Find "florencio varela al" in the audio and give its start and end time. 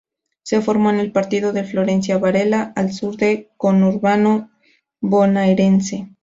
1.63-2.91